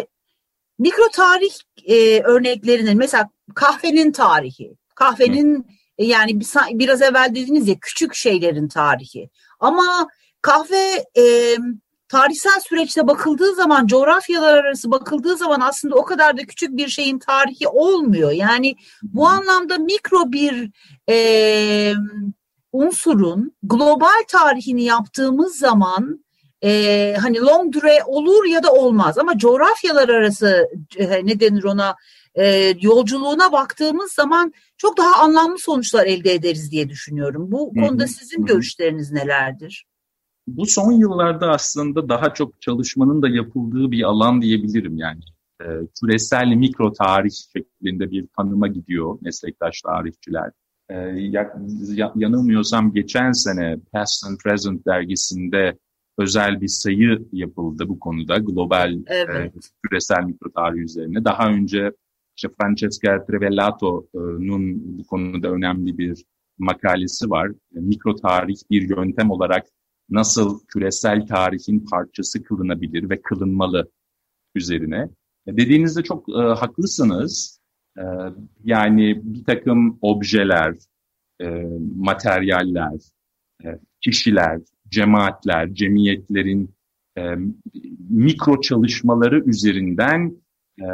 mikro 0.79 1.03
tarih 1.13 1.53
e, 1.85 2.21
örneklerinin 2.21 2.97
mesela 2.97 3.29
kahvenin 3.55 4.11
tarihi, 4.11 4.75
kahvenin 4.95 5.59
e, 5.59 5.76
yani 5.97 6.39
biraz 6.71 7.01
evvel 7.01 7.35
dediniz 7.35 7.67
ya 7.67 7.75
küçük 7.81 8.15
şeylerin 8.15 8.67
tarihi. 8.67 9.29
Ama 9.59 10.07
kahve 10.41 11.05
e, 11.17 11.55
tarihsel 12.09 12.59
süreçte 12.59 13.07
bakıldığı 13.07 13.55
zaman, 13.55 13.87
coğrafyalar 13.87 14.57
arası 14.57 14.91
bakıldığı 14.91 15.37
zaman 15.37 15.59
aslında 15.61 15.95
o 15.95 16.05
kadar 16.05 16.37
da 16.37 16.41
küçük 16.41 16.77
bir 16.77 16.87
şeyin 16.87 17.19
tarihi 17.19 17.67
olmuyor. 17.67 18.31
Yani 18.31 18.75
bu 19.03 19.27
anlamda 19.27 19.77
mikro 19.77 20.31
bir 20.31 20.71
e, 21.09 21.93
unsurun 22.71 23.55
global 23.63 24.23
tarihini 24.27 24.83
yaptığımız 24.83 25.57
zaman 25.57 26.25
e, 26.63 27.15
hani 27.21 27.39
long 27.39 27.73
dure 27.73 28.03
olur 28.05 28.45
ya 28.45 28.63
da 28.63 28.73
olmaz 28.73 29.17
ama 29.17 29.37
coğrafyalar 29.37 30.09
arası 30.09 30.69
e, 30.97 31.25
ne 31.25 31.39
denir 31.39 31.63
ona 31.63 31.95
e, 32.37 32.73
yolculuğuna 32.81 33.51
baktığımız 33.51 34.11
zaman 34.11 34.53
çok 34.77 34.97
daha 34.97 35.23
anlamlı 35.23 35.59
sonuçlar 35.59 36.05
elde 36.05 36.33
ederiz 36.33 36.71
diye 36.71 36.89
düşünüyorum. 36.89 37.51
Bu 37.51 37.71
Hı-hı. 37.75 37.85
konuda 37.85 38.07
sizin 38.07 38.37
Hı-hı. 38.37 38.45
görüşleriniz 38.45 39.11
nelerdir? 39.11 39.85
Bu 40.47 40.65
son 40.65 40.91
yıllarda 40.91 41.51
aslında 41.51 42.09
daha 42.09 42.33
çok 42.33 42.61
çalışmanın 42.61 43.21
da 43.21 43.29
yapıldığı 43.29 43.91
bir 43.91 44.03
alan 44.03 44.41
diyebilirim 44.41 44.97
yani. 44.97 45.21
E, 45.61 45.65
küresel 46.01 46.47
mikro 46.47 46.93
tarih 46.93 47.31
şeklinde 47.53 48.11
bir 48.11 48.27
tanıma 48.37 48.67
gidiyor 48.67 49.17
meslektaş 49.21 49.81
tarihçiler. 49.81 50.51
E, 50.89 50.95
ya, 50.95 52.13
yanılmıyorsam 52.15 52.93
geçen 52.93 53.31
sene 53.31 53.77
Past 53.91 54.25
and 54.27 54.37
Present 54.37 54.85
dergisinde 54.87 55.77
özel 56.17 56.61
bir 56.61 56.67
sayı 56.67 57.27
yapıldı 57.31 57.89
bu 57.89 57.99
konuda 57.99 58.37
global 58.37 58.93
e, 58.93 59.03
evet. 59.07 59.55
e, 59.55 59.59
küresel 59.83 60.23
mikro 60.23 60.51
tarih 60.51 60.79
üzerine. 60.79 61.25
Daha 61.25 61.47
önce 61.47 61.91
işte 62.37 62.49
Francesca 62.61 63.25
Trevellato'nun 63.25 64.97
bu 64.97 65.07
konuda 65.07 65.49
önemli 65.49 65.97
bir 65.97 66.25
makalesi 66.57 67.29
var. 67.29 67.51
Mikro 67.71 68.15
tarih 68.15 68.55
bir 68.71 68.89
yöntem 68.89 69.31
olarak 69.31 69.65
nasıl 70.09 70.59
küresel 70.67 71.27
tarihin 71.27 71.79
parçası 71.79 72.43
kılınabilir 72.43 73.09
ve 73.09 73.21
kılınmalı 73.21 73.91
üzerine. 74.55 75.09
E, 75.47 75.57
dediğinizde 75.57 76.03
çok 76.03 76.29
e, 76.29 76.33
haklısınız. 76.33 77.59
E, 77.97 78.03
yani 78.63 79.21
bir 79.23 79.43
takım 79.43 79.97
objeler, 80.01 80.75
e, 81.41 81.63
materyaller, 81.95 82.99
e, 83.65 83.79
kişiler, 84.01 84.61
cemaatler, 84.89 85.73
cemiyetlerin 85.73 86.75
e, 87.17 87.35
mikro 88.09 88.61
çalışmaları 88.61 89.43
üzerinden 89.45 90.37
e, 90.81 90.85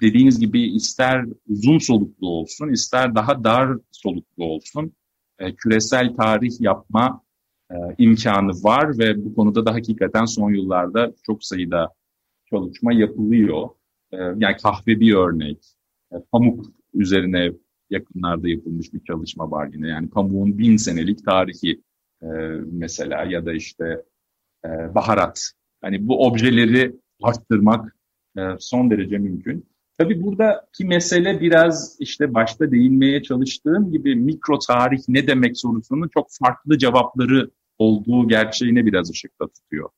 dediğiniz 0.00 0.40
gibi 0.40 0.74
ister 0.74 1.24
uzun 1.48 1.78
soluklu 1.78 2.28
olsun, 2.28 2.68
ister 2.68 3.14
daha 3.14 3.44
dar 3.44 3.78
soluklu 3.90 4.44
olsun 4.44 4.92
e, 5.40 5.54
küresel 5.54 6.14
tarih 6.14 6.60
yapma 6.60 7.22
e, 7.70 7.74
imkanı 7.98 8.50
var 8.50 8.98
ve 8.98 9.24
bu 9.24 9.34
konuda 9.34 9.66
da 9.66 9.74
hakikaten 9.74 10.24
son 10.24 10.54
yıllarda 10.54 11.12
çok 11.22 11.44
sayıda 11.44 11.88
çalışma 12.50 12.92
yapılıyor. 12.92 13.68
E, 14.12 14.16
yani 14.16 14.56
kahve 14.62 15.00
bir 15.00 15.14
örnek, 15.14 15.58
pamuk 16.32 16.66
üzerine 16.94 17.52
yakınlarda 17.90 18.48
yapılmış 18.48 18.94
bir 18.94 19.00
çalışma 19.04 19.50
var 19.50 19.70
yine. 19.72 19.88
Yani 19.88 20.10
pamuğun 20.10 20.58
bin 20.58 20.76
senelik 20.76 21.24
tarihi 21.24 21.82
mesela 22.72 23.24
ya 23.24 23.46
da 23.46 23.52
işte 23.52 24.02
baharat. 24.94 25.52
Hani 25.80 26.08
bu 26.08 26.26
objeleri 26.26 26.96
arttırmak 27.22 27.96
son 28.58 28.90
derece 28.90 29.18
mümkün. 29.18 29.70
Tabii 29.98 30.22
buradaki 30.22 30.84
mesele 30.84 31.40
biraz 31.40 31.96
işte 32.00 32.34
başta 32.34 32.70
değinmeye 32.70 33.22
çalıştığım 33.22 33.92
gibi 33.92 34.16
mikro 34.16 34.58
tarih 34.58 34.98
ne 35.08 35.26
demek 35.26 35.58
sorusunun 35.58 36.08
çok 36.08 36.28
farklı 36.42 36.78
cevapları 36.78 37.50
olduğu 37.78 38.28
gerçeğine 38.28 38.86
biraz 38.86 39.10
ışıkta 39.10 39.46
tutuyor. 39.48 39.88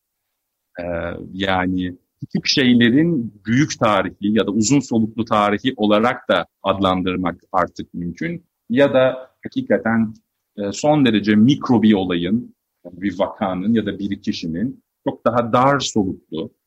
Ee, 0.80 0.84
yani 1.32 1.96
küçük 2.20 2.46
şeylerin 2.46 3.42
büyük 3.46 3.78
tarihi 3.78 4.38
ya 4.38 4.46
da 4.46 4.50
uzun 4.50 4.80
soluklu 4.80 5.24
tarihi 5.24 5.74
olarak 5.76 6.28
da 6.28 6.46
adlandırmak 6.62 7.40
artık 7.52 7.94
mümkün. 7.94 8.44
Ya 8.70 8.94
da 8.94 9.30
hakikaten 9.44 10.14
e, 10.56 10.72
son 10.72 11.06
derece 11.06 11.34
mikro 11.34 11.82
bir 11.82 11.94
olayın, 11.94 12.54
bir 12.92 13.18
vakanın 13.18 13.74
ya 13.74 13.86
da 13.86 13.98
bir 13.98 14.22
kişinin 14.22 14.84
çok 15.08 15.26
daha 15.26 15.52
dar 15.52 15.80
soluklu, 15.80 16.44
e, 16.44 16.61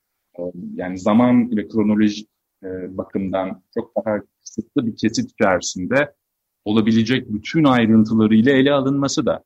yani 0.76 1.00
zaman 1.00 1.58
ve 1.58 1.68
kronolojik 1.68 2.30
e, 2.64 2.98
bakımdan 2.98 3.64
çok 3.74 3.92
daha 3.96 4.20
kısıtlı 4.44 4.86
bir 4.86 4.96
kesit 4.96 5.32
içerisinde 5.32 6.14
olabilecek 6.66 7.34
bütün 7.34 7.64
ayrıntılarıyla 7.64 8.52
ele 8.52 8.74
alınması 8.74 9.26
da 9.26 9.44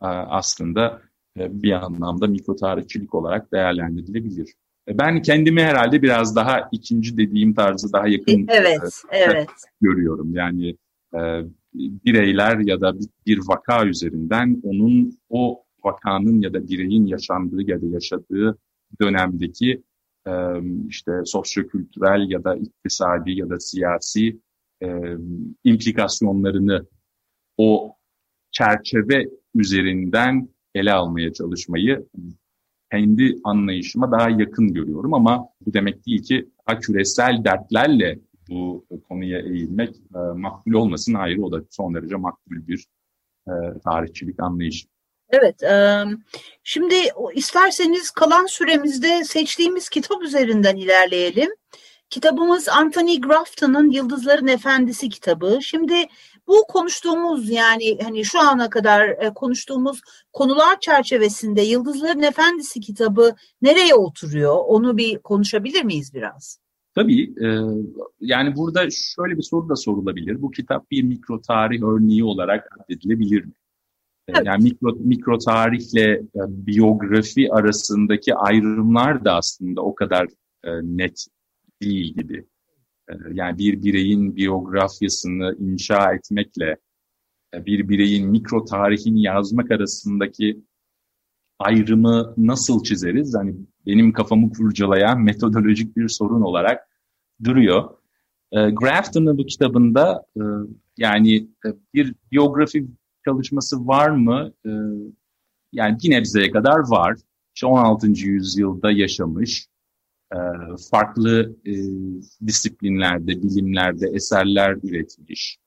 aslında 0.00 1.02
bir 1.36 1.72
anlamda 1.72 2.26
mikro 2.26 2.56
tarihçilik 2.56 3.14
olarak 3.14 3.52
değerlendirilebilir. 3.52 4.54
Ben 4.88 5.22
kendimi 5.22 5.62
herhalde 5.62 6.02
biraz 6.02 6.36
daha 6.36 6.68
ikinci 6.72 7.16
dediğim 7.16 7.54
tarzı 7.54 7.92
daha 7.92 8.08
yakın 8.08 8.46
evet, 8.48 9.02
evet. 9.10 9.48
görüyorum. 9.80 10.34
Yani 10.34 10.76
bireyler 11.74 12.58
ya 12.58 12.80
da 12.80 12.94
bir 13.26 13.40
vaka 13.48 13.86
üzerinden 13.86 14.60
onun 14.62 15.18
o 15.28 15.64
vakanın 15.84 16.40
ya 16.40 16.54
da 16.54 16.68
bireyin 16.68 17.06
yaşandığı 17.06 17.70
ya 17.70 17.82
da 17.82 17.86
yaşadığı 17.86 18.58
dönemdeki 19.00 19.82
işte 20.88 21.12
sosyokültürel 21.24 22.30
ya 22.30 22.44
da 22.44 22.56
iktisadi 22.56 23.32
ya 23.32 23.50
da 23.50 23.60
siyasi 23.60 24.40
implikasyonlarını 25.64 26.86
o 27.56 27.96
çerçeve 28.50 29.28
üzerinden 29.54 30.48
ele 30.74 30.92
almaya 30.92 31.32
çalışmayı 31.32 32.06
kendi 32.90 33.38
anlayışıma 33.44 34.12
daha 34.12 34.30
yakın 34.30 34.72
görüyorum 34.72 35.14
ama 35.14 35.48
bu 35.66 35.74
demek 35.74 36.06
değil 36.06 36.22
ki 36.22 36.50
daha 36.68 36.78
küresel 36.78 37.44
dertlerle 37.44 38.18
bu 38.48 38.86
konuya 39.08 39.40
eğilmek 39.40 39.96
makbul 40.34 40.72
olmasın. 40.72 41.14
Hayır 41.14 41.38
o 41.38 41.52
da 41.52 41.64
son 41.70 41.94
derece 41.94 42.16
makbul 42.16 42.66
bir 42.66 42.86
tarihçilik 43.84 44.42
anlayışı. 44.42 44.88
Evet, 45.32 45.62
şimdi 46.64 46.94
isterseniz 47.34 48.10
kalan 48.10 48.46
süremizde 48.46 49.24
seçtiğimiz 49.24 49.88
kitap 49.88 50.22
üzerinden 50.22 50.76
ilerleyelim. 50.76 51.50
Kitabımız 52.10 52.68
Anthony 52.68 53.20
Grafton'ın 53.20 53.90
Yıldızların 53.90 54.46
Efendisi 54.46 55.08
kitabı. 55.08 55.58
Şimdi 55.62 55.94
bu 56.46 56.64
konuştuğumuz 56.68 57.50
yani 57.50 57.98
hani 58.02 58.24
şu 58.24 58.40
ana 58.40 58.70
kadar 58.70 59.08
e, 59.08 59.34
konuştuğumuz 59.34 60.00
konular 60.32 60.80
çerçevesinde 60.80 61.62
Yıldızların 61.62 62.22
Efendisi 62.22 62.80
kitabı 62.80 63.34
nereye 63.62 63.94
oturuyor? 63.94 64.56
Onu 64.66 64.96
bir 64.96 65.18
konuşabilir 65.18 65.84
miyiz 65.84 66.14
biraz? 66.14 66.60
Tabii. 66.94 67.22
E, 67.22 67.48
yani 68.20 68.56
burada 68.56 68.80
şöyle 68.90 69.36
bir 69.36 69.42
soru 69.42 69.68
da 69.68 69.76
sorulabilir. 69.76 70.42
Bu 70.42 70.50
kitap 70.50 70.90
bir 70.90 71.02
mikro 71.02 71.40
tarih 71.40 71.82
örneği 71.82 72.24
olarak 72.24 72.68
addedilebilir 72.80 73.44
mi? 73.44 73.52
E, 74.30 74.32
evet. 74.36 74.46
Yani 74.46 74.62
mikro, 74.62 74.96
mikro 75.00 75.38
tarihle 75.38 76.10
e, 76.12 76.40
biyografi 76.48 77.52
arasındaki 77.52 78.34
ayrımlar 78.34 79.24
da 79.24 79.34
aslında 79.34 79.80
o 79.82 79.94
kadar 79.94 80.26
e, 80.64 80.70
net 80.82 81.26
değil 81.82 82.14
gibi. 82.14 82.46
E, 83.08 83.12
yani 83.32 83.58
bir 83.58 83.82
bireyin 83.82 84.36
biyografyasını 84.36 85.56
inşa 85.58 86.14
etmekle 86.14 86.76
bir 87.54 87.88
bireyin 87.88 88.28
mikro 88.28 88.64
tarihini 88.64 89.22
yazmak 89.22 89.70
arasındaki 89.70 90.64
ayrımı 91.58 92.34
nasıl 92.36 92.82
çizeriz? 92.82 93.34
Hani 93.34 93.54
benim 93.86 94.12
kafamı 94.12 94.52
kurcalayan 94.52 95.20
metodolojik 95.20 95.96
bir 95.96 96.08
sorun 96.08 96.40
olarak 96.40 96.88
duruyor. 97.44 97.90
E, 98.52 98.70
Grafton'ın 98.70 99.38
bu 99.38 99.46
kitabında 99.46 100.24
e, 100.36 100.42
yani 100.98 101.36
e, 101.36 101.68
bir 101.94 102.14
biyografi 102.32 102.86
çalışması 103.30 103.86
var 103.86 104.10
mı? 104.10 104.52
E, 104.66 104.70
yani 105.72 105.98
bir 106.04 106.10
nebzeye 106.10 106.50
kadar 106.50 106.78
var. 106.78 107.16
İşte 107.54 107.66
16. 107.66 108.06
yüzyılda 108.06 108.90
yaşamış, 108.90 109.66
e, 110.32 110.38
farklı 110.90 111.56
e, 111.66 111.74
disiplinlerde, 112.46 113.42
bilimlerde 113.42 114.06
eserler 114.14 114.76
üretmiş, 114.82 115.58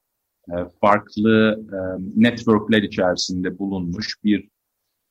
e, 0.50 0.54
farklı 0.82 1.64
e, 1.74 1.78
networkler 2.16 2.84
içerisinde 2.84 3.60
bulunmuş 3.60 4.16
bir 4.24 4.50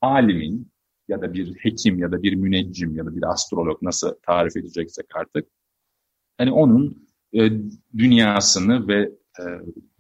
alimin 0.01 0.73
ya 1.09 1.23
da 1.23 1.35
bir 1.35 1.55
hekim 1.55 1.99
ya 1.99 2.13
da 2.13 2.23
bir 2.23 2.35
müneccim 2.35 2.97
ya 2.97 3.07
da 3.07 3.17
bir 3.17 3.33
astrolog 3.33 3.83
nasıl 3.83 4.15
tarif 4.27 4.57
edeceksek 4.57 5.07
artık 5.15 5.49
hani 6.39 6.53
onun 6.53 7.09
e, 7.33 7.51
dünyasını 7.99 8.89
ve 8.89 9.01
e, 9.41 9.43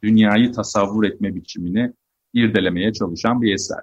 dünyayı 0.02 0.52
tasavvur 0.52 1.04
etme 1.04 1.34
biçimini 1.34 1.92
irdelemeye 2.34 2.92
çalışan 2.92 3.42
bir 3.42 3.54
eser. 3.54 3.80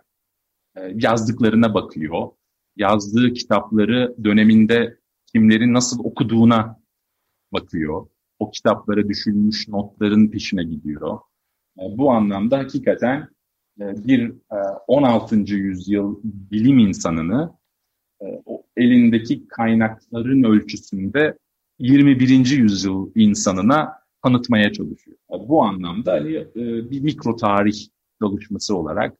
E, 0.77 0.81
yazdıklarına 0.95 1.73
bakıyor. 1.73 2.27
Yazdığı 2.75 3.33
kitapları 3.33 4.15
döneminde 4.23 4.97
kimlerin 5.25 5.73
nasıl 5.73 6.03
okuduğuna 6.03 6.79
bakıyor. 7.53 8.07
O 8.39 8.51
kitaplara 8.51 9.09
düşülmüş 9.09 9.67
notların 9.67 10.27
peşine 10.27 10.63
gidiyor. 10.63 11.19
E, 11.79 11.97
bu 11.97 12.11
anlamda 12.11 12.57
hakikaten 12.57 13.27
e, 13.79 14.07
bir 14.07 14.33
16. 14.87 15.35
E, 15.35 15.39
yüzyıl 15.39 16.19
bilim 16.23 16.79
insanını 16.79 17.59
o 18.45 18.63
elindeki 18.77 19.47
kaynakların 19.47 20.43
ölçüsünde 20.43 21.37
21. 21.79 22.29
yüzyıl 22.45 23.11
insanına 23.15 23.93
tanıtmaya 24.23 24.73
çalışıyor. 24.73 25.17
Bu 25.29 25.63
anlamda 25.63 26.13
hani 26.13 26.47
bir 26.91 27.01
mikro 27.01 27.35
tarih 27.35 27.87
çalışması 28.21 28.77
olarak 28.77 29.17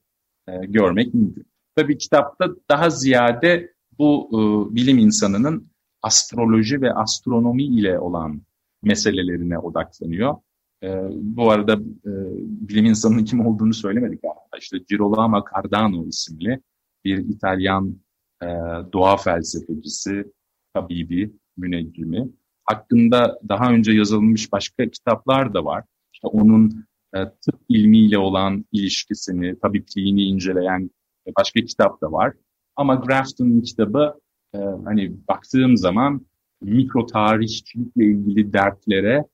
görmek 0.48 1.14
mümkün. 1.14 1.46
Tabii 1.76 1.98
kitapta 1.98 2.50
daha 2.70 2.90
ziyade 2.90 3.74
bu 4.00 4.30
bilim 4.72 4.98
insanının 4.98 5.70
astroloji 6.02 6.82
ve 6.82 6.94
astronomi 6.94 7.64
ile 7.64 8.00
olan 8.00 8.42
meselelerine 8.84 9.60
odaklanıyor. 9.60 10.36
E, 10.84 10.88
bu 11.12 11.52
arada 11.52 11.74
e, 12.06 12.12
bilim 12.44 12.86
insanının 12.86 13.26
kim 13.26 13.46
olduğunu 13.46 13.74
söylemedik 13.74 14.24
ama 14.24 14.60
işte 14.60 14.78
Girolamo 14.90 15.44
Cardano 15.56 16.06
isimli 16.06 16.62
bir 17.06 17.18
İtalyan 17.18 17.96
e, 18.44 18.48
doğa 18.94 19.18
felsefecisi, 19.18 20.26
tabibi, 20.74 21.32
müneccimi. 21.58 22.30
Hakkında 22.66 23.40
daha 23.50 23.72
önce 23.72 23.92
yazılmış 23.92 24.52
başka 24.52 24.90
kitaplar 24.90 25.54
da 25.54 25.66
var. 25.66 25.84
İşte 26.14 26.28
onun 26.28 26.70
e, 26.70 26.74
tıp 27.12 27.56
ilmiyle 27.70 28.18
olan 28.18 28.66
ilişkisini, 28.72 29.60
tabipliğini 29.60 30.24
inceleyen 30.24 30.90
başka 31.38 31.62
kitap 31.62 32.02
da 32.02 32.12
var. 32.12 32.34
Ama 32.76 32.96
Grafton'un 32.96 33.62
kitabı 33.62 34.20
e, 34.54 34.58
hani 34.58 35.14
baktığım 35.28 35.78
zaman 35.78 36.26
mikro 36.62 37.06
tarihçilikle 37.06 38.06
ilgili 38.06 38.54
dertlere 38.54 39.26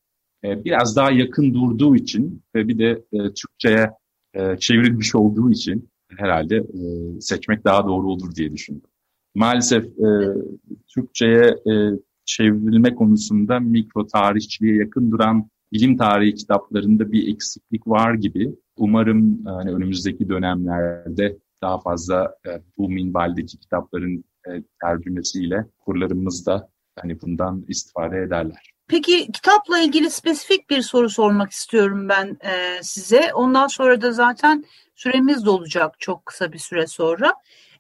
e, 0.44 0.64
biraz 0.66 0.96
daha 0.96 1.12
yakın 1.12 1.54
durduğu 1.54 1.96
için 1.96 2.44
ve 2.56 2.68
bir 2.68 2.78
de 2.78 3.04
e, 3.14 3.34
Türkçe'ye 3.34 3.92
e, 4.34 4.58
çevrilmiş 4.58 5.16
olduğu 5.16 5.52
için 5.52 5.90
herhalde 6.18 6.56
e, 6.56 7.22
seçmek 7.22 7.66
daha 7.66 7.88
doğru 7.88 8.08
olur 8.08 8.36
diye 8.36 8.54
düşündüm. 8.54 8.90
Maalesef 9.36 9.86
e, 9.86 10.10
Türkçe'ye 10.88 11.56
e, 11.74 11.74
çevrilme 12.26 12.96
konusunda 12.96 13.60
mikro 13.60 14.08
tarihçiliğe 14.08 14.76
yakın 14.76 15.12
duran 15.12 15.50
bilim 15.74 15.98
tarihi 15.98 16.36
kitaplarında 16.36 17.12
bir 17.12 17.34
eksiklik 17.34 17.88
var 17.88 18.14
gibi. 18.14 18.56
Umarım 18.78 19.46
hani 19.46 19.72
önümüzdeki 19.72 20.30
dönemlerde 20.30 21.38
daha 21.62 21.80
fazla 21.80 22.36
e, 22.48 22.62
bu 22.78 22.90
minvaldeki 22.90 23.60
kitapların 23.60 24.24
e, 24.48 24.64
tercümesiyle 24.82 25.66
kurlarımız 25.80 26.46
da 26.46 26.70
hani 27.00 27.22
bundan 27.22 27.66
istifade 27.68 28.18
ederler. 28.18 28.76
Peki 28.88 29.32
kitapla 29.32 29.80
ilgili 29.80 30.10
spesifik 30.10 30.70
bir 30.70 30.82
soru 30.82 31.10
sormak 31.10 31.52
istiyorum 31.52 32.10
ben 32.10 32.38
e, 32.44 32.84
size. 32.84 33.34
Ondan 33.34 33.68
sonra 33.68 34.02
da 34.02 34.12
zaten 34.12 34.66
süremiz 34.96 35.46
dolacak 35.46 36.00
çok 36.00 36.26
kısa 36.26 36.54
bir 36.54 36.60
süre 36.60 36.88
sonra. 36.88 37.34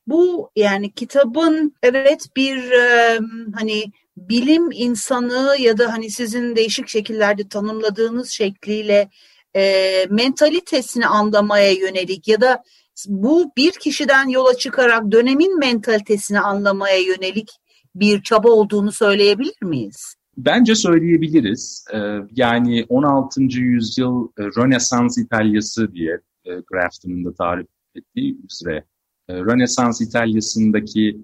Bu 0.08 0.50
yani 0.56 0.92
kitabın 0.92 1.76
evet 1.84 2.28
bir 2.36 2.72
e, 2.72 3.20
hani 3.56 3.84
bilim 4.18 4.72
insanı 4.72 5.56
ya 5.60 5.78
da 5.78 5.94
hani 5.94 6.10
sizin 6.10 6.56
değişik 6.56 6.88
şekillerde 6.88 7.48
tanımladığınız 7.48 8.30
şekliyle 8.30 9.10
e, 9.56 10.06
mentalitesini 10.10 11.08
anlamaya 11.08 11.72
yönelik 11.72 12.28
ya 12.28 12.42
da 12.42 12.64
bu 13.08 13.52
bir 13.58 13.72
kişiden 13.72 14.28
yola 14.28 14.58
çıkarak 14.58 15.12
dönemin 15.12 15.60
mentalitesini 15.60 16.40
anlamaya 16.40 16.98
yönelik 16.98 17.50
bir 17.96 18.22
çaba 18.22 18.50
olduğunu 18.50 18.92
söyleyebilir 18.92 19.62
miyiz? 19.62 20.16
Bence 20.38 20.76
söyleyebiliriz. 20.76 21.86
Ee, 21.94 21.98
yani 22.36 22.86
16. 22.90 23.42
yüzyıl 23.42 24.28
e, 24.38 24.44
Rönesans 24.44 25.18
İtalyası 25.18 25.94
diye 25.94 26.20
e, 26.46 26.52
Grafton'un 26.68 27.26
da 27.26 27.34
tarif 27.34 27.68
ettiği 27.96 28.38
üzere 28.52 28.84
e, 29.30 29.36
Rönesans 29.36 30.02
İtalyası'ndaki 30.02 31.18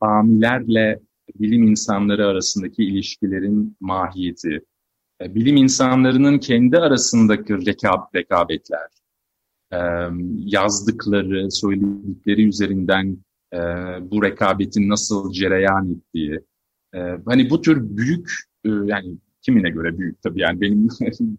familerle 0.00 1.00
bilim 1.34 1.62
insanları 1.62 2.26
arasındaki 2.26 2.84
ilişkilerin 2.84 3.76
mahiyeti, 3.80 4.60
bilim 5.20 5.56
insanlarının 5.56 6.38
kendi 6.38 6.78
arasındaki 6.78 7.66
rekab 7.66 8.14
rekabetler, 8.14 8.88
yazdıkları, 10.36 11.50
söyledikleri 11.50 12.48
üzerinden 12.48 13.18
bu 14.00 14.22
rekabetin 14.22 14.88
nasıl 14.88 15.32
cereyan 15.32 15.90
ettiği, 15.92 16.40
hani 17.26 17.50
bu 17.50 17.62
tür 17.62 17.96
büyük, 17.96 18.32
yani 18.64 19.16
kimine 19.42 19.70
göre 19.70 19.98
büyük 19.98 20.22
tabii 20.22 20.40
yani 20.40 20.60
benim 20.60 20.88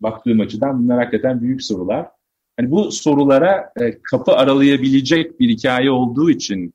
baktığım 0.00 0.40
açıdan 0.40 0.82
bunlar 0.82 0.98
hakikaten 0.98 1.40
büyük 1.40 1.62
sorular. 1.62 2.08
Hani 2.56 2.70
bu 2.70 2.92
sorulara 2.92 3.72
kapı 4.10 4.32
aralayabilecek 4.32 5.40
bir 5.40 5.48
hikaye 5.48 5.90
olduğu 5.90 6.30
için 6.30 6.74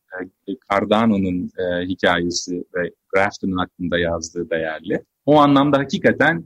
Cardano'nun 0.71 1.51
hikayesi 1.87 2.63
ve 2.75 2.91
Grafton'un 3.13 3.57
hakkında 3.57 3.99
yazdığı 3.99 4.49
değerli. 4.49 5.03
O 5.25 5.37
anlamda 5.37 5.77
hakikaten 5.77 6.43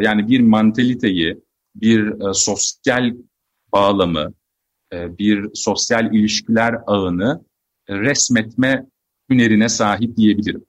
yani 0.00 0.28
bir 0.28 0.40
mantaliteyi, 0.40 1.40
bir 1.74 2.14
sosyal 2.32 3.14
bağlamı, 3.72 4.32
e, 4.92 5.18
bir 5.18 5.50
sosyal 5.54 6.14
ilişkiler 6.14 6.74
ağını 6.86 7.44
resmetme 7.90 8.86
hünerine 9.30 9.68
sahip 9.68 10.16
diyebilirim. 10.16 10.64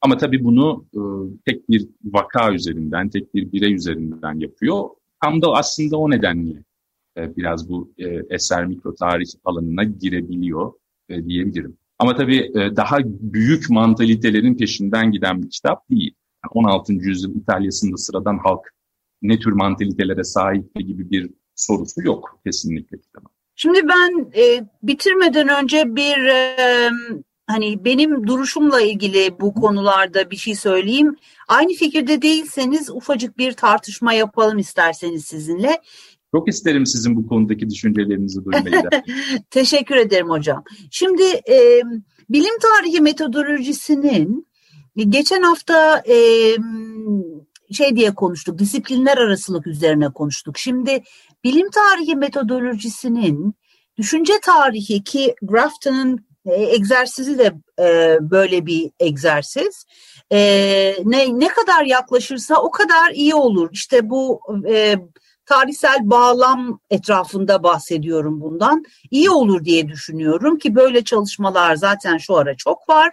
Ama 0.00 0.16
tabii 0.16 0.44
bunu 0.44 0.86
e, 0.94 1.00
tek 1.44 1.68
bir 1.68 1.88
vaka 2.04 2.52
üzerinden, 2.52 3.08
tek 3.08 3.34
bir 3.34 3.52
birey 3.52 3.74
üzerinden 3.74 4.40
yapıyor. 4.40 4.88
Tam 5.22 5.42
da 5.42 5.52
aslında 5.52 5.96
o 5.96 6.10
nedenle 6.10 6.64
e, 7.18 7.36
biraz 7.36 7.68
bu 7.68 7.92
eser 8.30 8.66
mikro 8.66 8.94
tarih 8.94 9.26
alanına 9.44 9.84
girebiliyor 9.84 10.72
diyebilirim. 11.08 11.76
Ama 11.98 12.16
tabii 12.16 12.52
daha 12.54 12.98
büyük 13.04 13.70
mantalitelerin 13.70 14.54
peşinden 14.56 15.12
giden 15.12 15.42
bir 15.42 15.50
kitap 15.50 15.90
değil. 15.90 16.14
16. 16.50 16.92
yüzyıl 16.92 17.34
İtalya'sında 17.34 17.96
sıradan 17.96 18.38
halk 18.38 18.72
ne 19.22 19.38
tür 19.38 19.52
mantalitelere 19.52 20.24
sahip 20.24 20.74
gibi 20.74 21.10
bir 21.10 21.30
sorusu 21.54 22.02
yok 22.02 22.40
kesinlikle 22.46 22.98
kitabın. 22.98 23.28
Şimdi 23.54 23.88
ben 23.88 24.30
e, 24.40 24.64
bitirmeden 24.82 25.48
önce 25.48 25.96
bir 25.96 26.24
e, 26.24 26.90
hani 27.46 27.84
benim 27.84 28.26
duruşumla 28.26 28.80
ilgili 28.80 29.40
bu 29.40 29.54
konularda 29.54 30.30
bir 30.30 30.36
şey 30.36 30.54
söyleyeyim. 30.54 31.16
Aynı 31.48 31.72
fikirde 31.72 32.22
değilseniz 32.22 32.90
ufacık 32.90 33.38
bir 33.38 33.52
tartışma 33.52 34.12
yapalım 34.12 34.58
isterseniz 34.58 35.24
sizinle. 35.24 35.82
Çok 36.34 36.48
isterim 36.48 36.86
sizin 36.86 37.16
bu 37.16 37.26
konudaki 37.26 37.70
düşüncelerinizi 37.70 38.44
duymayı. 38.44 38.82
Teşekkür 39.50 39.96
ederim 39.96 40.28
hocam. 40.28 40.64
Şimdi 40.90 41.22
e, 41.50 41.82
bilim 42.30 42.58
tarihi 42.58 43.00
metodolojisinin 43.00 44.48
geçen 44.96 45.42
hafta 45.42 46.02
e, 46.08 46.16
şey 47.72 47.96
diye 47.96 48.14
konuştuk, 48.14 48.58
disiplinler 48.58 49.18
arasılık 49.18 49.66
üzerine 49.66 50.12
konuştuk. 50.12 50.58
Şimdi 50.58 51.02
bilim 51.44 51.70
tarihi 51.70 52.16
metodolojisinin 52.16 53.54
düşünce 53.96 54.32
tarihi 54.42 55.04
ki 55.04 55.34
Grafton'ın 55.42 56.28
e, 56.46 56.52
egzersizi 56.54 57.38
de 57.38 57.52
e, 57.80 58.18
böyle 58.20 58.66
bir 58.66 58.90
egzersiz. 59.00 59.84
E, 60.32 60.38
ne 61.04 61.38
ne 61.40 61.48
kadar 61.48 61.84
yaklaşırsa 61.84 62.62
o 62.62 62.70
kadar 62.70 63.10
iyi 63.10 63.34
olur. 63.34 63.68
İşte 63.72 64.10
bu 64.10 64.40
e, 64.68 64.96
tarihsel 65.48 65.98
bağlam 66.02 66.80
etrafında 66.90 67.62
bahsediyorum 67.62 68.40
bundan. 68.40 68.84
İyi 69.10 69.30
olur 69.30 69.64
diye 69.64 69.88
düşünüyorum 69.88 70.58
ki 70.58 70.74
böyle 70.74 71.04
çalışmalar 71.04 71.76
zaten 71.76 72.18
şu 72.18 72.36
ara 72.36 72.56
çok 72.56 72.88
var. 72.88 73.12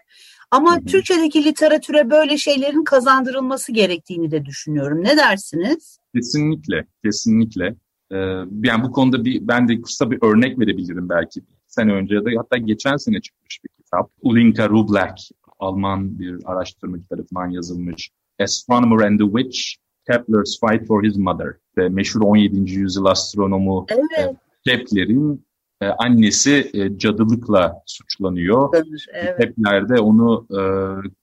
Ama 0.51 0.75
hı 0.75 0.79
hı. 0.79 0.85
Türkçedeki 0.85 1.43
literatüre 1.43 2.09
böyle 2.09 2.37
şeylerin 2.37 2.83
kazandırılması 2.83 3.71
gerektiğini 3.71 4.31
de 4.31 4.45
düşünüyorum. 4.45 5.03
Ne 5.03 5.17
dersiniz? 5.17 5.97
Kesinlikle, 6.15 6.87
kesinlikle. 7.03 7.75
Ee, 8.11 8.17
yani 8.63 8.83
bu 8.83 8.91
konuda 8.91 9.25
bir 9.25 9.47
ben 9.47 9.67
de 9.67 9.81
kısa 9.81 10.11
bir 10.11 10.19
örnek 10.21 10.59
verebilirim 10.59 11.09
belki. 11.09 11.41
Sene 11.67 11.93
önce 11.93 12.15
de 12.15 12.35
hatta 12.37 12.57
geçen 12.57 12.97
sene 12.97 13.21
çıkmış 13.21 13.59
bir 13.63 13.83
kitap. 13.83 14.11
Ulinka 14.21 14.69
Rublak, 14.69 15.17
Alman 15.59 16.19
bir 16.19 16.37
araştırmacı 16.45 17.07
tarafından 17.07 17.49
yazılmış. 17.49 18.09
Astronomer 18.39 19.05
and 19.05 19.19
the 19.19 19.25
Witch, 19.25 19.59
Kepler's 20.11 20.59
Fight 20.59 20.87
for 20.87 21.03
His 21.03 21.17
Mother. 21.17 21.53
İşte 21.69 21.89
meşhur 21.89 22.21
17. 22.21 22.71
yüzyıl 22.71 23.05
astronomu 23.05 23.85
evet. 23.89 24.35
Kepler'in 24.67 25.45
e, 25.81 25.87
annesi 25.87 26.71
e, 26.73 26.97
cadılıkla 26.97 27.73
suçlanıyor. 27.85 28.69
Evet. 29.13 29.37
Kepler 29.39 29.89
de 29.89 29.99
onu 29.99 30.47
e, 30.51 30.61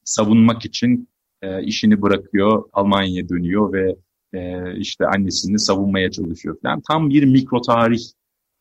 savunmak 0.05 0.64
için 0.64 1.09
e, 1.42 1.62
işini 1.62 2.03
bırakıyor, 2.03 2.64
Almanya'ya 2.73 3.29
dönüyor 3.29 3.73
ve 3.73 3.97
e, 4.35 4.77
işte 4.77 5.07
annesini 5.07 5.59
savunmaya 5.59 6.11
çalışıyor 6.11 6.57
falan. 6.62 6.83
Tam 6.88 7.11
bir 7.11 7.25
mikro 7.25 7.61
tarih 7.61 8.03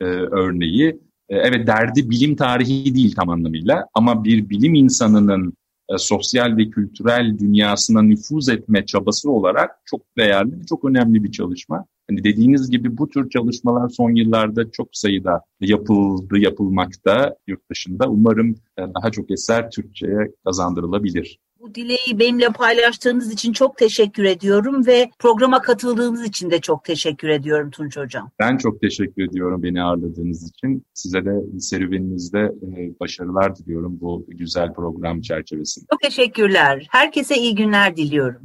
e, 0.02 0.06
örneği. 0.06 0.90
E, 1.30 1.38
evet 1.38 1.68
derdi 1.68 2.10
bilim 2.10 2.36
tarihi 2.36 2.96
değil 2.96 3.16
tam 3.16 3.30
anlamıyla 3.30 3.88
ama 3.94 4.24
bir 4.24 4.50
bilim 4.50 4.74
insanının 4.74 5.54
e, 5.94 5.98
sosyal 5.98 6.58
ve 6.58 6.70
kültürel 6.70 7.38
dünyasına 7.40 8.02
nüfuz 8.02 8.50
etme 8.50 8.86
çabası 8.86 9.32
olarak 9.32 9.72
çok 9.86 10.02
değerli, 10.18 10.66
çok 10.70 10.86
önemli 10.86 11.24
bir 11.24 11.32
çalışma. 11.32 11.86
Hani 12.10 12.24
dediğiniz 12.24 12.70
gibi 12.70 12.98
bu 12.98 13.10
tür 13.10 13.30
çalışmalar 13.30 13.90
son 13.90 14.16
yıllarda 14.16 14.72
çok 14.72 14.90
sayıda 14.92 15.42
yapıldı, 15.60 16.38
yapılmakta 16.38 17.36
yurt 17.48 17.70
dışında. 17.70 18.10
Umarım 18.10 18.56
e, 18.78 18.82
daha 18.82 19.12
çok 19.12 19.32
eser 19.32 19.72
Türkçe'ye 19.72 20.32
kazandırılabilir. 20.46 21.40
Bu 21.62 21.76
dileği 21.76 22.20
benimle 22.20 22.50
paylaştığınız 22.50 23.34
için 23.34 23.54
çok 23.54 23.78
teşekkür 23.78 24.24
ediyorum 24.24 24.86
ve 24.88 25.10
programa 25.20 25.62
katıldığınız 25.62 26.26
için 26.26 26.52
de 26.52 26.62
çok 26.62 26.84
teşekkür 26.84 27.30
ediyorum 27.30 27.72
Tunç 27.72 27.98
Hocam. 27.98 28.32
Ben 28.40 28.58
çok 28.58 28.82
teşekkür 28.82 29.30
ediyorum 29.30 29.64
beni 29.64 29.84
ağırladığınız 29.84 30.50
için. 30.50 30.86
Size 30.94 31.26
de 31.26 31.60
serüveninizde 31.60 32.40
e, 32.40 33.00
başarılar 33.00 33.56
diliyorum 33.56 33.98
bu 34.02 34.26
güzel 34.28 34.74
program 34.74 35.22
çerçevesinde. 35.22 35.86
Çok 35.92 36.02
teşekkürler. 36.02 36.88
Herkese 36.90 37.36
iyi 37.36 37.56
günler 37.56 37.98
diliyorum. 37.98 38.42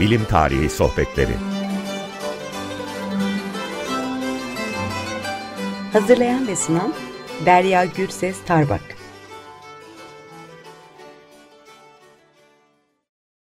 Bilim 0.00 0.24
Tarihi 0.24 0.70
Sohbetleri 0.70 1.55
Hazırlayan 5.96 6.46
ve 6.46 6.56
sunan 6.56 6.94
Derya 7.46 7.84
Gürses 7.84 8.36
Tarbak 8.46 8.95